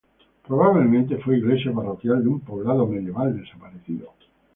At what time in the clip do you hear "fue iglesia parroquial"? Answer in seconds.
1.19-2.23